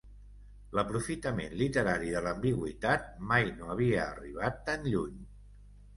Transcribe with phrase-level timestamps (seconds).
[0.77, 5.21] L'aprofitament literari de l'ambigüitat mai no havia arribat tan lluny.